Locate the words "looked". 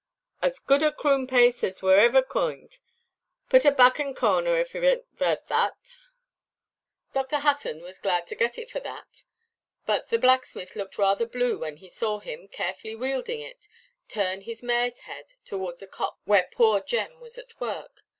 10.75-10.97